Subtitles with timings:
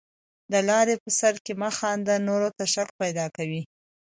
[0.51, 3.61] د لاري په سر کښي مه خانده، نورو ته شک پیدا کوې.